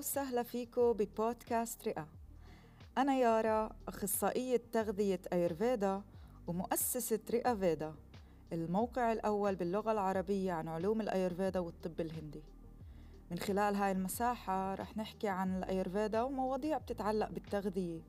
[0.00, 2.08] وسهلا فيكم ببودكاست رئة.
[2.98, 6.02] أنا يارا أخصائية تغذية أيرفيدا
[6.46, 7.94] ومؤسسة رئة فيدا
[8.52, 12.42] الموقع الأول باللغة العربية عن علوم الأيرفيدا والطب الهندي.
[13.30, 18.00] من خلال هاي المساحة رح نحكي عن الأيرفيدا ومواضيع بتتعلق بالتغذية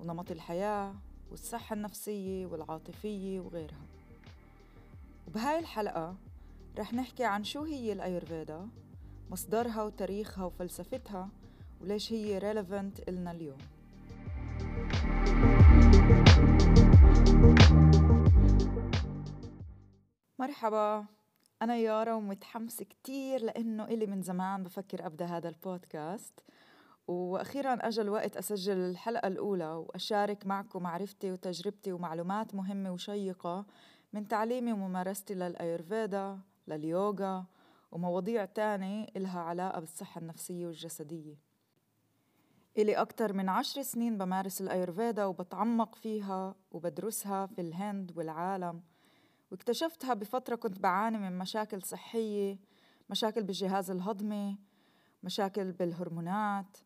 [0.00, 0.94] ونمط الحياة
[1.30, 3.86] والصحة النفسية والعاطفية وغيرها.
[5.28, 6.16] وبهاي الحلقة
[6.78, 8.68] رح نحكي عن شو هي الأيورفيدا
[9.30, 11.28] مصدرها وتاريخها وفلسفتها
[11.80, 13.58] وليش هي relevant إلنا اليوم.
[20.38, 21.06] مرحبا
[21.62, 26.40] أنا يارا ومتحمسة كتير لأنه إلي من زمان بفكر أبدأ هذا البودكاست.
[27.08, 33.66] وأخيرا أجا الوقت أسجل الحلقة الأولى وأشارك معكم معرفتي وتجربتي ومعلومات مهمة وشيقة
[34.12, 36.38] من تعليمي وممارستي للأيرفيدا
[36.68, 37.44] لليوغا
[37.96, 41.36] ومواضيع تانية إلها علاقة بالصحة النفسية والجسدية.
[42.78, 48.82] إلي أكتر من عشر سنين بمارس الأيرفيدا وبتعمق فيها وبدرسها في الهند والعالم
[49.50, 52.58] واكتشفتها بفترة كنت بعاني من مشاكل صحية
[53.10, 54.58] مشاكل بالجهاز الهضمي
[55.22, 56.78] مشاكل بالهرمونات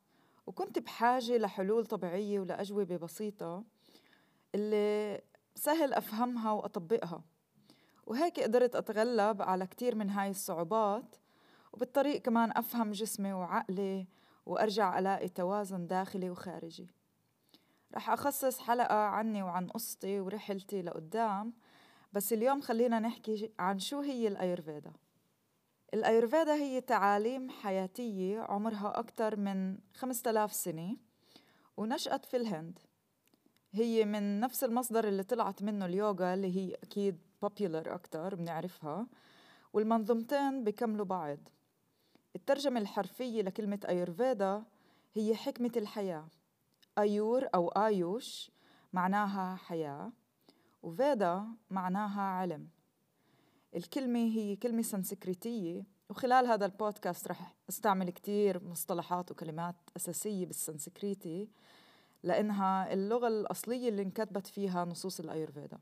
[0.47, 3.65] وكنت بحاجة لحلول طبيعية ولأجوبة بسيطة
[4.55, 5.21] اللي
[5.55, 7.23] سهل أفهمها وأطبقها.
[8.11, 11.17] وهيك قدرت أتغلب على كتير من هاي الصعوبات
[11.73, 14.07] وبالطريق كمان أفهم جسمي وعقلي
[14.47, 16.91] وأرجع ألاقي توازن داخلي وخارجي.
[17.95, 21.53] رح أخصص حلقة عني وعن قصتي ورحلتي لقدام
[22.13, 24.93] بس اليوم خلينا نحكي عن شو هي الأيرفيدا
[25.95, 30.97] الأيرفيدا هي تعاليم حياتية عمرها أكثر من 5000 سنة
[31.77, 32.79] ونشأت في الهند.
[33.73, 39.07] هي من نفس المصدر اللي طلعت منه اليوغا اللي هي أكيد popular أكتر بنعرفها.
[39.73, 41.39] والمنظومتين بيكملوا بعض.
[42.37, 44.65] الترجمة الحرفية لكلمة أيرفيدا
[45.15, 46.29] هي حكمة الحياة.
[46.99, 48.51] أيور أو آيوش
[48.93, 50.13] معناها حياة
[50.83, 52.69] وفيدا معناها علم.
[53.77, 61.49] الكلمة هي كلمة سنسكريتية وخلال هذا البودكاست رح أستعمل كتير مصطلحات وكلمات أساسية بالسنسكريتي
[62.23, 65.79] لأنها اللغة الأصلية اللي انكتبت فيها نصوص الأيرفيدا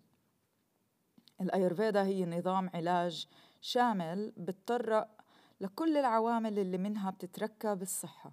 [1.41, 3.26] الأيرفيدا هي نظام علاج
[3.60, 5.09] شامل بتطرق
[5.60, 8.32] لكل العوامل اللي منها بتتركب الصحة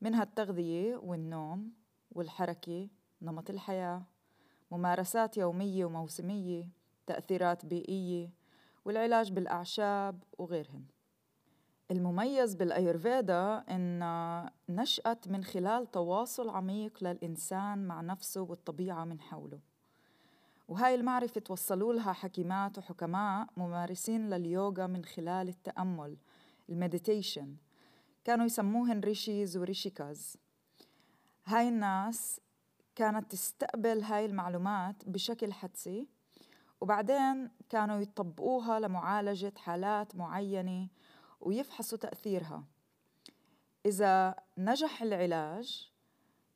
[0.00, 1.72] منها التغذية والنوم
[2.12, 2.88] والحركة
[3.22, 4.02] نمط الحياة
[4.70, 6.68] ممارسات يومية وموسمية
[7.06, 8.30] تأثيرات بيئية
[8.84, 10.84] والعلاج بالأعشاب وغيرهن.
[11.90, 19.60] المميز بالأيرفيدا إن نشأت من خلال تواصل عميق للإنسان مع نفسه والطبيعة من حوله.
[20.68, 26.16] وهاي المعرفة توصلوا لها حكيمات وحكماء ممارسين لليوغا من خلال التأمل
[26.68, 27.56] ال meditation.
[28.24, 30.36] كانوا يسموهن rishis و rishikas.
[31.44, 32.40] هاي الناس
[32.94, 36.08] كانت تستقبل هاي المعلومات بشكل حدسي
[36.80, 40.88] وبعدين كانوا يطبقوها لمعالجة حالات معينة
[41.40, 42.64] ويفحصوا تأثيرها.
[43.86, 45.90] إذا نجح العلاج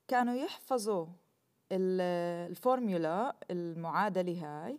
[0.09, 1.07] كانوا يحفظوا
[1.73, 4.79] الفورمولا المعادلة هاي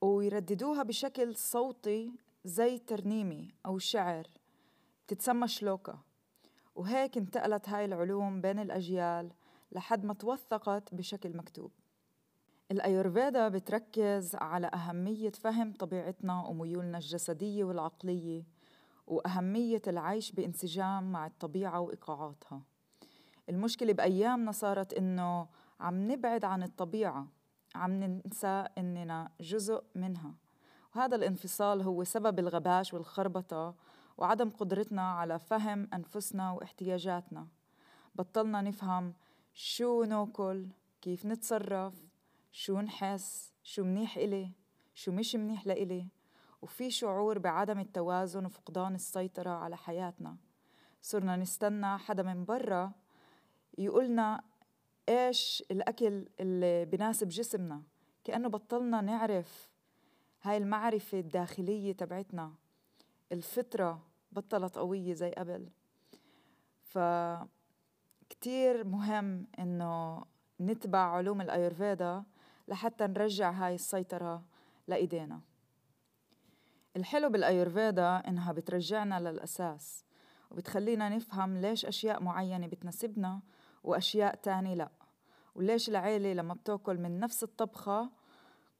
[0.00, 2.12] ويرددوها بشكل صوتي
[2.44, 4.26] زي ترنيمي أو شعر
[5.08, 5.98] تتسمى shloka.
[6.74, 9.32] وهيك انتقلت هاي العلوم بين الأجيال
[9.72, 11.70] لحد ما توثقت بشكل مكتوب.
[12.72, 18.44] الأيورفيدا بتركز على أهمية فهم طبيعتنا وميولنا الجسدية والعقلية
[19.06, 22.62] وأهمية العيش بانسجام مع الطبيعة وإيقاعاتها.
[23.48, 25.46] المشكلة بأيامنا صارت إنه
[25.82, 27.28] عم نبعد عن الطبيعة
[27.74, 30.34] عم ننسى إننا جزء منها.
[30.94, 33.74] وهذا الانفصال هو سبب الغباش والخربطة
[34.16, 37.48] وعدم قدرتنا على فهم أنفسنا واحتياجاتنا.
[38.14, 39.14] بطلنا نفهم
[39.54, 40.68] شو ناكل
[41.00, 41.94] كيف نتصرف
[42.52, 44.52] شو نحس شو منيح إلي
[44.94, 46.08] شو مش منيح لإلي.
[46.62, 50.36] وفي شعور بعدم التوازن وفقدان السيطرة على حياتنا.
[51.00, 52.92] صرنا نستنى حدا من برا
[53.78, 54.51] يقولنا
[55.08, 57.82] إيش الأكل اللي بناسب جسمنا؟
[58.24, 59.70] كأنه بطلنا نعرف
[60.42, 62.54] هاي المعرفة الداخلية تبعتنا.
[63.32, 64.02] الفطرة
[64.32, 65.68] بطلت قوية زي قبل.
[66.82, 66.98] ف
[68.30, 70.24] كتير مهم إنه
[70.60, 72.24] نتبع علوم الأيرفيدا
[72.68, 74.44] لحتى نرجع هاي السيطرة
[74.88, 75.40] لإيدينا.
[76.96, 80.04] الحلو بالأيرفيدا إنها بترجعنا للأساس
[80.50, 83.40] وبتخلينا نفهم ليش أشياء معينة بتناسبنا
[83.84, 84.90] وأشياء تانية لأ.
[85.54, 88.10] وليش العيلة لما بتأكل من نفس الطبخة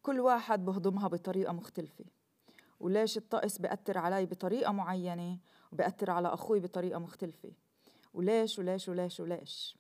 [0.02, 2.04] كل واحد بهضمها بطريقة مختلفة؟
[2.80, 5.38] وليش الطقس بيأثر علي بطريقة معينة
[5.72, 7.52] وبيأثر على أخوي بطريقة مختلفة؟
[8.14, 9.78] وليش وليش وليش وليش؟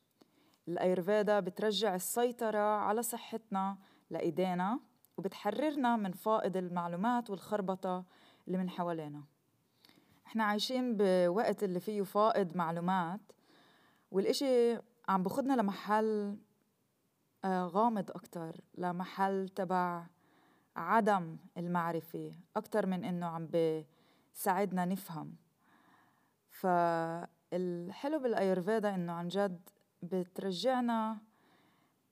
[0.68, 3.78] الأيرفيدا بترجع السيطرة على صحتنا
[4.10, 4.80] لإيدينا
[5.16, 8.04] وبتحررنا من فائض المعلومات والخربطة
[8.46, 9.24] اللي من حوالينا.
[10.26, 13.20] إحنا عايشين بوقت اللي فيه فائض معلومات
[14.10, 14.78] والإشي
[15.08, 16.36] عم بخدنا لمحل
[17.44, 20.06] آه، غامض أكتر لمحل تبع
[20.76, 25.36] عدم المعرفة أكتر من إنه عم بيساعدنا نفهم.
[26.48, 29.60] فالحلو بالأيرفيدا إنه عن جد
[30.02, 31.18] بترجعنا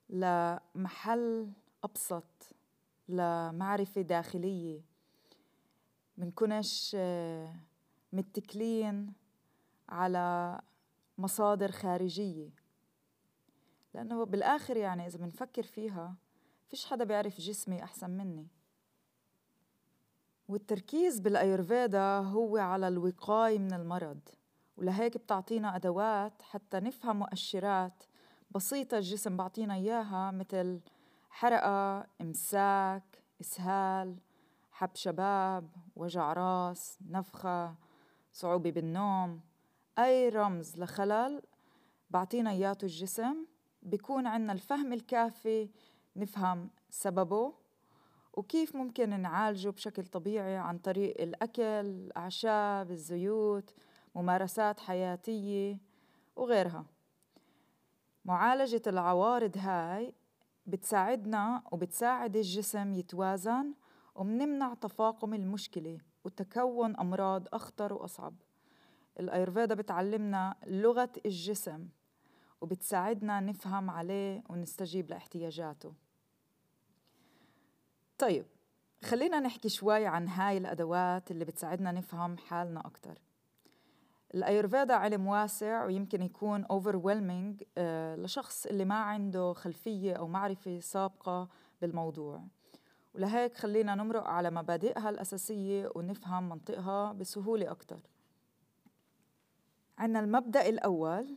[0.09, 1.53] لمحل
[1.85, 2.55] أبسط
[3.09, 4.81] لمعرفة داخلية.
[6.17, 7.55] منكونش آه،
[8.13, 9.13] متكلين
[9.89, 10.61] على
[11.19, 12.60] مصادر خارجية.
[13.95, 16.15] لأنه بالآخر يعني إذا بنفكر فيها
[16.69, 18.47] فيش حدا بيعرف جسمي أحسن مني.
[20.49, 24.21] والتركيز بالأيرفيدا هو على الوقاية من المرض
[24.77, 28.03] ولهيك بتعطينا أدوات حتى نفهم مؤشرات
[28.51, 30.81] بسيطة الجسم بعطينا إياها مثل
[31.31, 34.17] حرقة، إمساك، إسهال،
[34.73, 37.75] حب شباب، وجع راس، نفخة،
[38.33, 39.41] صعوبة بالنوم
[39.99, 41.43] أي رمز لخلل
[42.11, 43.47] بعطينا إياته الجسم.
[43.83, 45.69] بيكون عنا الفهم الكافي
[46.17, 47.55] نفهم سببه
[48.35, 53.75] وكيف ممكن نعالجه بشكل طبيعي عن طريق الأكل، الأعشاب، الزيوت،
[54.15, 55.79] ممارسات حياتية
[56.37, 56.85] وغيرها.
[58.25, 60.15] معالجة العوارض هاي
[60.67, 63.75] بتساعدنا وبتساعد الجسم يتوازن
[64.15, 68.35] ومنمنع تفاقم المشكلة وتكون أمراض أخطر وأصعب.
[69.21, 71.89] الأيرفيدا بتعلمنا لغة الجسم.
[72.61, 75.95] وبتساعدنا نفهم عليه ونستجيب لاحتياجاته.
[78.19, 78.47] طيب
[79.05, 83.19] خلينا نحكي شوي عن هاي الأدوات اللي بتساعدنا نفهم حالنا أكتر.
[84.35, 91.49] الأيرفيدا علم واسع ويمكن يكون overwhelming آه، لشخص اللي ما عنده خلفية أو معرفة سابقة
[91.81, 92.45] بالموضوع.
[93.15, 98.01] ولهيك خلينا نمرق على مبادئها الأساسية ونفهم منطقها بسهولة أكتر.
[99.99, 101.37] عنا المبدأ الأول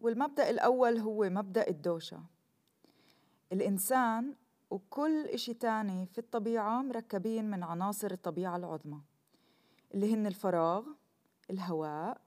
[0.00, 2.22] والمبدأ الأول هو مبدأ الدوشة.
[3.52, 4.34] الإنسان
[4.70, 9.00] وكل إشي تاني في الطبيعة مركبين من عناصر الطبيعة العظمى
[9.94, 10.86] اللي هن الفراغ
[11.50, 12.20] الهواء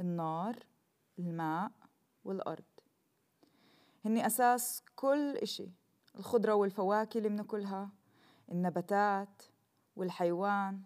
[0.00, 0.66] النار
[1.18, 1.70] الماء
[2.24, 2.64] والأرض.
[4.04, 5.70] هن أساس كل إشي
[6.18, 7.90] الخضرة والفواكه اللي بناكلها
[8.52, 9.42] النباتات
[9.96, 10.82] والحيوان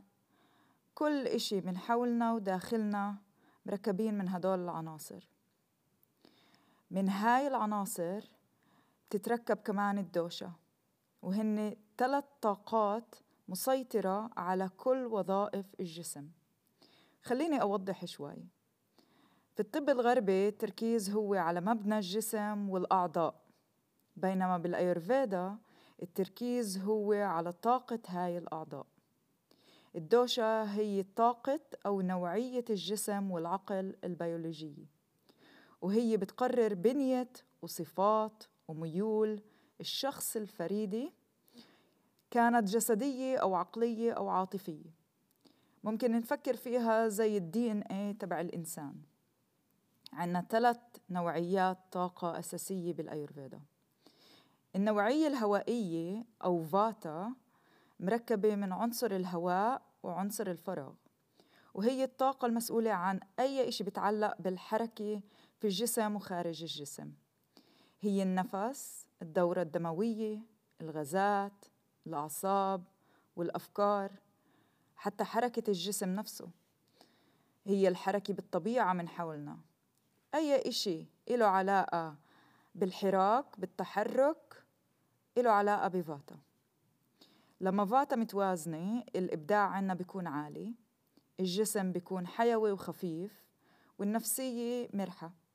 [0.94, 3.16] كل إشي من حولنا وداخلنا
[3.66, 5.35] مركبين من هدول العناصر.
[6.90, 8.30] من هاي العناصر
[9.08, 10.52] بتتركب كمان الدوشة
[11.22, 13.14] وهن ثلاث طاقات
[13.48, 16.28] مسيطرة على كل وظائف الجسم.
[17.22, 18.48] خليني أوضح شوي.
[19.54, 23.42] في الطب الغربي التركيز هو على مبنى الجسم والأعضاء
[24.16, 25.58] بينما بالأيرفيدا
[26.02, 28.86] التركيز هو على طاقة هاي الأعضاء.
[29.96, 34.95] الدوشة هي طاقة أو نوعية الجسم والعقل البيولوجية
[35.80, 37.28] وهي بتقرر بنية
[37.62, 39.42] وصفات وميول.
[39.80, 41.12] الشخص الفريدي
[42.30, 44.94] كانت جسدية أو عقلية أو عاطفية.
[45.84, 48.94] ممكن نفكر فيها زي الدي ان اي تبع الإنسان.
[50.12, 50.78] عندنا ثلاث
[51.10, 53.58] نوعيات طاقة أساسية بالأيurveda
[54.76, 57.32] النوعية الهوائية أو فاتا
[58.00, 60.94] مركبة من عنصر الهواء وعنصر الفراغ
[61.74, 65.20] وهي الطاقة المسؤولة عن أي شيء بتعلق بالحركة
[65.58, 67.12] في الجسم وخارج الجسم.
[68.00, 70.40] هي النفس الدورة الدموية
[70.80, 71.64] الغازات
[72.06, 72.84] الأعصاب
[73.36, 74.12] والأفكار
[74.96, 76.50] حتى حركة الجسم نفسه.
[77.64, 79.58] هي الحركة بالطبيعة من حولنا.
[80.34, 82.16] أي إشي له علاقة
[82.74, 84.64] بالحراك بالتحرك
[85.36, 86.38] له علاقة بفاتا.
[87.60, 90.74] لما فاتا متوازنة الإبداع عنا بيكون عالي
[91.40, 93.46] الجسم بيكون حيوي وخفيف
[93.98, 95.45] والنفسية مرحة.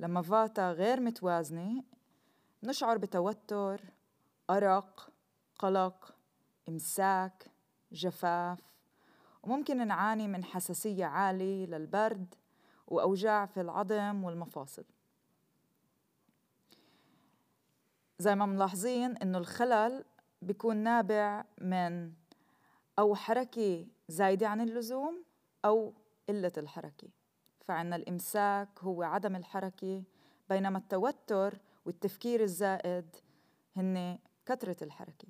[0.00, 1.84] لما فاتا غير متوازنة
[2.62, 3.80] نشعر بتوتر
[4.50, 5.10] أرق
[5.58, 6.14] قلق
[6.68, 7.50] إمساك
[7.92, 8.58] جفاف.
[9.42, 12.34] وممكن نعاني من حساسية عالية للبرد
[12.86, 14.84] وأوجاع في العظم والمفاصل.
[18.18, 20.04] زي ما ملاحظين إنه الخلل
[20.42, 22.12] بيكون نابع من
[22.98, 25.24] أو حركة زايدة عن اللزوم
[25.64, 25.94] أو
[26.28, 27.08] قلة الحركة.
[27.70, 30.02] فعنا الإمساك هو عدم الحركة
[30.48, 33.16] بينما التوتر والتفكير الزائد
[33.76, 35.28] هن كثرة الحركة.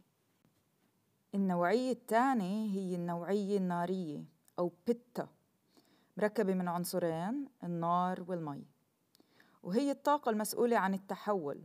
[1.35, 4.25] النوعية الثانية هي النوعية النارية
[4.59, 5.29] أو بيتا
[6.17, 8.65] مركبة من عنصرين النار والمي.
[9.63, 11.61] وهي الطاقة المسؤولة عن التحول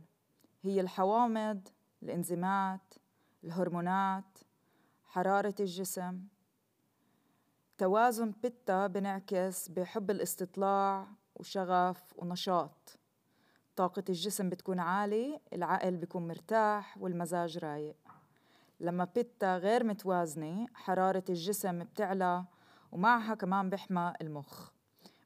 [0.62, 1.68] هي الحوامض
[2.02, 2.94] الإنزيمات
[3.44, 4.38] الهرمونات
[5.06, 6.20] حرارة الجسم.
[7.78, 12.98] توازن بيتا بنعكس بحب الاستطلاع وشغف ونشاط.
[13.76, 17.96] طاقة الجسم بتكون عالي العقل بيكون مرتاح والمزاج رايق.
[18.80, 22.44] لما بيتا غير متوازنة حرارة الجسم بتعلى
[22.92, 24.70] ومعها كمان بحمى المخ.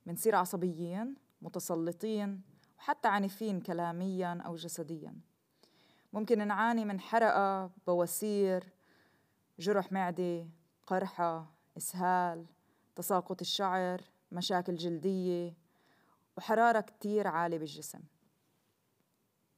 [0.07, 2.41] منصير عصبيين متسلطين
[2.79, 5.15] وحتى عنيفين كلاميا أو جسديا.
[6.13, 8.65] ممكن نعاني من حرقة بواسير
[9.59, 10.47] جرح معدة
[10.87, 12.47] قرحة إسهال
[12.97, 14.01] تساقط الشعر
[14.33, 15.55] مشاكل جلدية
[16.37, 18.01] وحرارة كتير عالية بالجسم.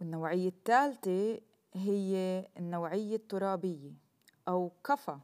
[0.01, 1.41] والنوعية الثالثة
[1.75, 3.93] هي النوعية الترابية
[4.49, 5.21] أو كفا.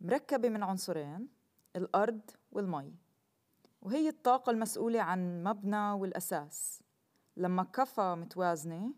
[0.00, 1.28] مركبة من عنصرين
[1.76, 2.20] الأرض
[2.52, 2.94] والمي.
[3.82, 6.82] وهي الطاقة المسؤولة عن مبنى والأساس.
[7.36, 8.92] لما كفا متوازنة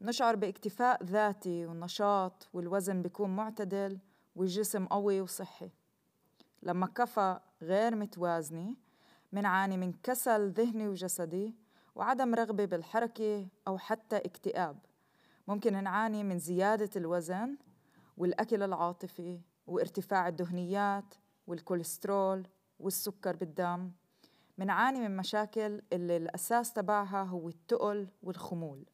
[0.00, 3.98] نشعر باكتفاء ذاتي والنشاط والوزن بيكون معتدل
[4.36, 5.70] والجسم قوي وصحي.
[6.62, 8.76] لما كفا غير متوازنة
[9.32, 11.54] منعاني من كسل ذهني وجسدي
[11.94, 14.78] وعدم رغبة بالحركة أو حتى اكتئاب.
[15.48, 17.56] ممكن نعاني من زيادة الوزن
[18.16, 21.14] والأكل العاطفي وارتفاع الدهنيات
[21.46, 23.92] والكوليسترول والسكر بالدم.
[24.58, 28.84] منعاني من مشاكل اللي الأساس تبعها هو التقل والخمول.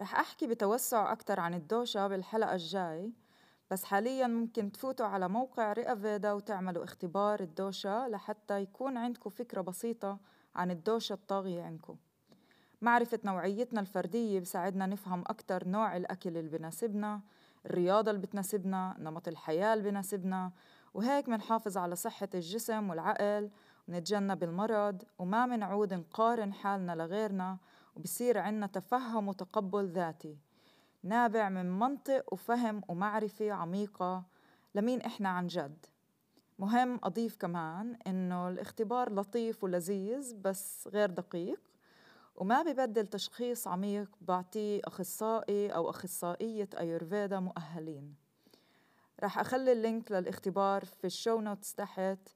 [0.00, 3.12] رح أحكي بتوسع أكثر عن الدوشة بالحلقة الجاي
[3.70, 9.60] بس حاليا ممكن تفوتوا على موقع رئة فيدا وتعملوا اختبار الدوشة لحتى يكون عندكم فكرة
[9.60, 10.18] بسيطة
[10.54, 11.96] عن الدوشة الطاغية عندكم.
[12.80, 17.20] معرفة نوعيتنا الفردية بساعدنا نفهم أكثر نوع الأكل اللي بناسبنا
[17.66, 20.52] الرياضة اللي بتناسبنا نمط الحياة اللي بناسبنا
[20.94, 23.50] وهيك منحافظ على صحة الجسم والعقل
[23.88, 27.58] ونتجنب المرض وما منعود نقارن حالنا لغيرنا
[27.96, 30.38] وبصير عنا تفهم وتقبل ذاتي.
[31.04, 34.24] نابع من منطق وفهم ومعرفة عميقة
[34.74, 35.86] لمين إحنا عن جد.
[36.58, 41.60] مهم أضيف كمان إنه الاختبار لطيف ولذيذ بس غير دقيق
[42.36, 48.14] وما ببدل تشخيص عميق بعطيه أخصائي أو أخصائية أيورفيدا مؤهلين.
[49.22, 52.28] رح أخلي ال link للاختبار في ال show notes تحت.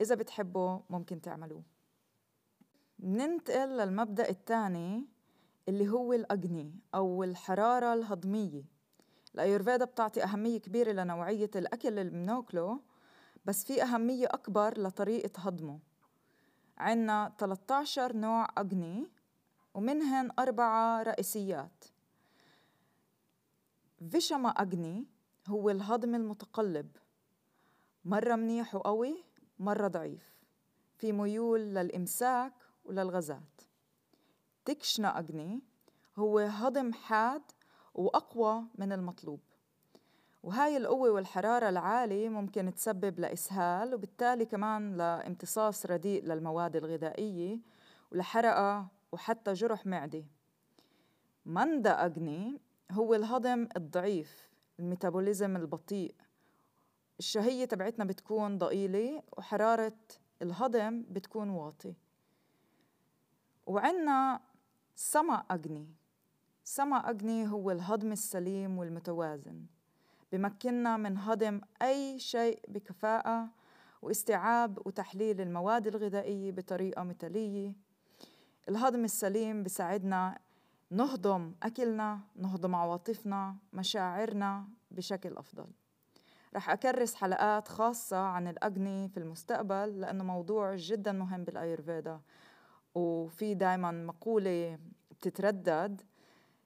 [0.00, 1.62] إذا بتحبوا ممكن تعملوه.
[3.00, 5.13] ننتقل للمبدأ الثاني
[5.68, 8.64] اللي هو ال agni أو الحرارة الهضمية.
[9.36, 12.80] الأيurveda بتعطي أهمية كبيرة لنوعية الأكل اللي بناكله
[13.44, 15.78] بس في أهمية أكبر لطريقة هضمه.
[16.78, 19.10] عنا 13 نوع أجني
[19.74, 21.84] ومنهن أربعة رئيسيات.
[24.10, 25.06] فيشما أجني
[25.48, 26.96] هو الهضم المتقلب.
[28.04, 29.24] مرة منيح وقوي
[29.58, 30.34] مرة ضعيف.
[30.98, 32.52] في ميول للإمساك
[32.84, 33.60] وللغازات.
[34.64, 35.60] تكشنا أجني
[36.16, 37.42] هو هضم حاد
[37.94, 39.40] وأقوى من المطلوب.
[40.42, 47.58] وهاي القوة والحرارة العالية ممكن تسبب لإسهال وبالتالي كمان لامتصاص رديء للمواد الغذائية
[48.12, 50.24] ولحرقة وحتى جرح معدة
[51.46, 56.14] مندا أجني هو الهضم الضعيف الميتابوليزم البطيء.
[57.18, 59.96] الشهية تبعتنا بتكون ضئيلة وحرارة
[60.42, 61.94] الهضم بتكون واطي
[63.66, 64.40] وعنا
[64.94, 65.94] سما أجني.
[66.64, 69.66] سما أجني هو الهضم السليم والمتوازن.
[70.32, 73.48] بمكننا من هضم أي شيء بكفاءة
[74.02, 77.74] واستيعاب وتحليل المواد الغذائية بطريقة مثالية.
[78.68, 80.38] الهضم السليم بساعدنا
[80.90, 85.66] نهضم أكلنا نهضم عواطفنا مشاعرنا بشكل أفضل.
[86.54, 92.20] رح أكرس حلقات خاصة عن الأجني في المستقبل لأنه موضوع جدا مهم بالأيرفيدا.
[92.94, 94.78] وفي دايما مقولة
[95.10, 96.02] بتتردد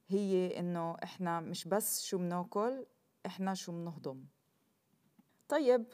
[0.09, 2.87] هي إنه إحنا مش بس شو بناكل
[3.27, 4.25] إحنا شو بنهضم
[5.49, 5.85] طيب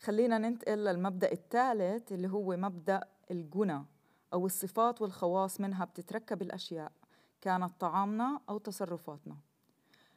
[0.00, 3.84] خلينا ننتقل للمبدأ الثالث اللي هو مبدأ الجنى
[4.32, 6.92] أو الصفات والخواص منها بتتركب الأشياء
[7.40, 9.36] كانت طعامنا أو تصرفاتنا.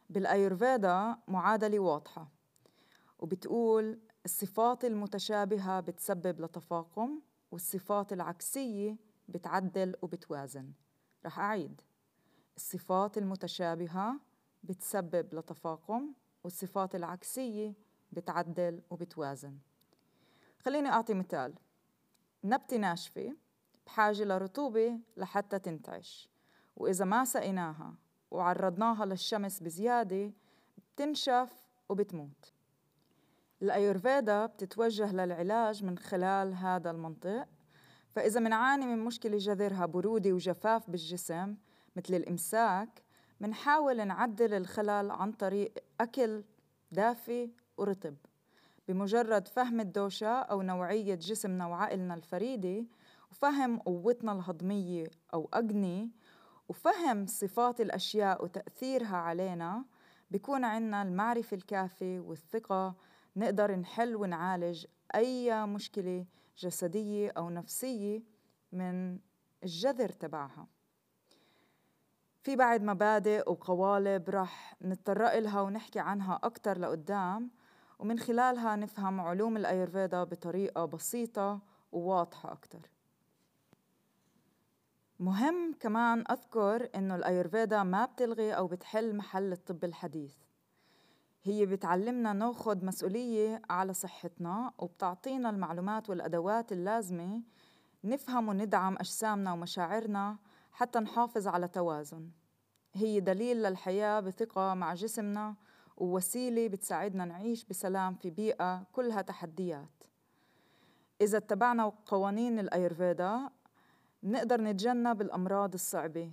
[0.09, 2.31] بالأيرفيدا معادلة واضحة
[3.19, 8.97] وبتقول الصفات المتشابهة بتسبب لتفاقم والصفات العكسية
[9.27, 10.71] بتعدل وبتوازن.
[11.25, 11.81] رح أعيد.
[12.55, 14.19] الصفات المتشابهة
[14.63, 16.13] بتسبب لتفاقم
[16.43, 17.73] والصفات العكسية
[18.11, 19.57] بتعدل وبتوازن.
[20.59, 21.53] خليني أعطي مثال.
[22.43, 23.35] نبتة ناشفة
[23.85, 26.29] بحاجة لرطوبة لحتى تنتعش.
[26.75, 27.95] وإذا ما سقيناها
[28.31, 30.33] وعرضناها للشمس بزيادة
[30.77, 32.53] بتنشف وبتموت.
[33.61, 37.47] الأيورفيدا بتتوجه للعلاج من خلال هذا المنطق.
[38.15, 41.55] فإذا منعاني من مشكلة جذرها برودة وجفاف بالجسم
[41.95, 43.03] مثل الإمساك
[43.39, 46.43] منحاول نعدل الخلل عن طريق أكل
[46.91, 48.15] دافي ورطب.
[48.87, 52.85] بمجرد فهم الدوشة أو نوعية جسمنا وعقلنا الفريدة
[53.31, 55.03] وفهم قوتنا الهضمية
[55.33, 56.11] أو أجني
[56.69, 59.85] وفهم صفات الأشياء وتأثيرها علينا
[60.31, 62.95] بيكون عنا المعرفة الكافية والثقة
[63.35, 66.25] نقدر نحل ونعالج أي مشكلة
[66.61, 68.23] جسدية أو نفسية
[68.71, 69.19] من
[69.63, 70.67] الجذر تبعها.
[72.43, 77.51] في بعد مبادئ وقوالب رح نتطرق لها ونحكي عنها أكتر لقدام
[77.99, 81.59] ومن خلالها نفهم علوم الأيرفيدا بطريقة بسيطة
[81.91, 82.89] وواضحة أكتر.
[85.19, 90.35] مهم كمان أذكر إنه الأيرفيدا ما بتلغي أو بتحل محل الطب الحديث.
[91.43, 97.41] هي بتعلمنا ناخد مسؤولية على صحتنا وبتعطينا المعلومات والأدوات اللازمة
[98.03, 100.37] نفهم وندعم أجسامنا ومشاعرنا
[100.71, 102.29] حتى نحافظ على توازن.
[102.93, 105.55] هي دليل للحياة بثقة مع جسمنا
[105.97, 110.03] ووسيلة بتساعدنا نعيش بسلام في بيئة كلها تحديات.
[111.21, 113.49] إذا اتبعنا قوانين الأيرفيدا
[114.23, 116.31] نقدر نتجنب الأمراض الصعبة.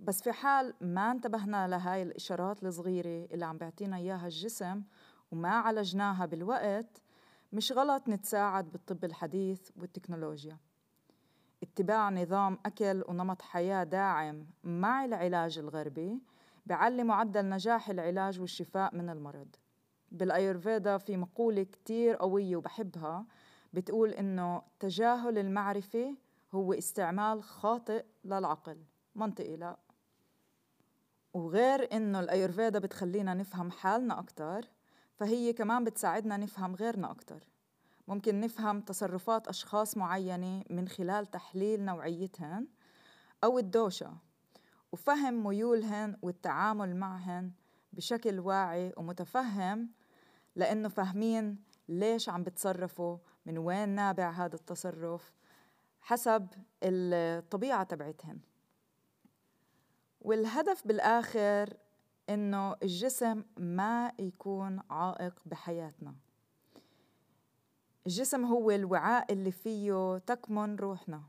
[0.00, 4.82] بس في حال ما انتبهنا لهاي الإشارات الصغيرة اللي عم بيعطينا إياها الجسم
[5.32, 7.02] وما عالجناها بالوقت
[7.52, 10.56] مش غلط نتساعد بالطب الحديث والتكنولوجيا.
[11.62, 16.20] اتباع نظام أكل ونمط حياة داعم مع العلاج الغربي
[16.66, 19.48] بعلي معدل نجاح العلاج والشفاء من المرض.
[20.12, 23.26] بالأيرفيدا في مقولة كتير قوية وبحبها
[23.72, 26.16] بتقول إنه تجاهل المعرفة
[26.54, 28.78] هو استعمال خاطئ للعقل
[29.14, 29.76] منطقي لا.
[31.36, 34.60] وغير إنه الأيرفيدا بتخلينا نفهم حالنا أكتر
[35.14, 37.48] فهي كمان بتساعدنا نفهم غيرنا أكتر.
[38.08, 42.66] ممكن نفهم تصرفات أشخاص معينة من خلال تحليل نوعيتهن
[43.44, 44.12] أو الدوشة
[44.92, 47.52] وفهم ميولهن والتعامل معهن
[47.92, 49.90] بشكل واعي ومتفهم
[50.54, 55.32] لأنه فاهمين ليش عم بتصرفوا من وين نابع هذا التصرف
[56.00, 56.48] حسب
[56.82, 58.38] الطبيعة تبعتهن.
[60.26, 61.76] والهدف بالآخر
[62.30, 66.14] إنه الجسم ما يكون عائق بحياتنا.
[68.06, 71.22] الجسم هو الوعاء اللي فيه تكمن روحنا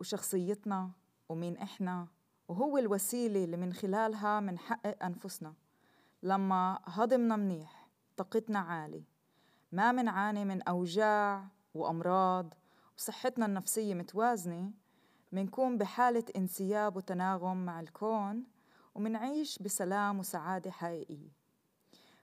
[0.00, 0.90] وشخصيتنا
[1.28, 2.08] ومين إحنا
[2.48, 5.54] وهو الوسيلة اللي من خلالها منحقق أنفسنا.
[6.22, 9.04] لما هضمنا منيح طاقتنا عالي
[9.72, 12.54] ما منعاني من أوجاع وأمراض
[12.98, 14.70] وصحتنا النفسية متوازنة
[15.32, 18.44] منكون بحالة انسياب وتناغم مع الكون
[18.94, 21.30] ومنعيش بسلام وسعادة حقيقية.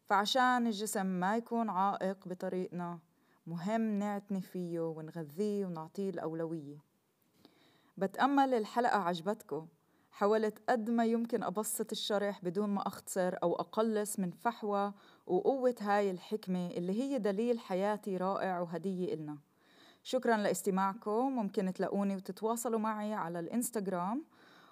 [0.06, 3.00] فعشان الجسم ما يكون عائق بطريقنا
[3.48, 6.78] مهم نعتني فيه ونغذيه ونعطيه الأولوية.
[7.98, 9.68] بتأمل الحلقة عجبتكم.
[10.12, 14.94] حاولت قد ما يمكن أبسط الشرح بدون ما أختصر أو أقلص من فحوى
[15.28, 19.38] وقوة هاي الحكمة اللي هي دليل حياتي رائع وهدية إلنا.
[20.04, 21.36] شكرا لاستماعكم.
[21.36, 24.26] ممكن تلاقوني وتتواصلوا معي على الإنستغرام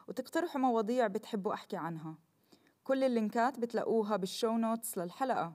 [0.07, 2.15] وتقترحوا مواضيع بتحبوا أحكي عنها.
[2.83, 5.53] كل اللينكات بتلاقوها بال show notes للحلقة.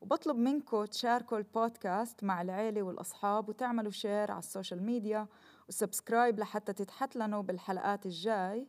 [0.00, 5.26] وبطلب منكم تشاركوا البودكاست مع العيلة والأصحاب وتعملوا share على ال social media
[5.68, 8.68] و subscribe لحتى تتحتلنوا بالحلقات الجاي.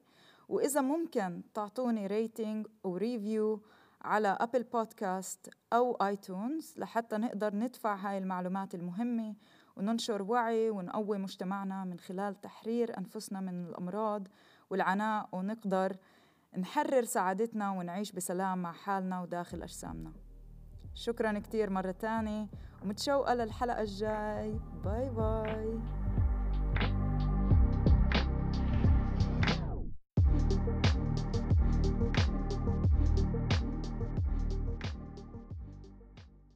[0.50, 3.62] وإذا ممكن تعطوني rating و review
[4.02, 9.36] على Apple Podcast أو iTunes لحتى نقدر ندفع هاي المعلومات المهمة
[9.75, 14.27] وننشر وعي ونقوي مجتمعنا من خلال تحرير أنفسنا من الأمراض
[14.69, 15.97] والعناء ونقدر
[16.57, 20.13] نحرر سعادتنا ونعيش بسلام مع حالنا وداخل أجسامنا.
[20.93, 22.47] شكرا كتير مرة تانية
[22.83, 24.59] ومتشوقة للحلقة الجاي.
[24.83, 25.79] باي باي.